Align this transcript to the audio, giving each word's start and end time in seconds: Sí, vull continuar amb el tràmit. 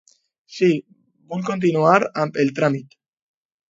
Sí, 0.55 0.69
vull 1.35 1.45
continuar 1.51 1.95
amb 2.25 2.43
el 2.47 2.53
tràmit. 2.63 3.01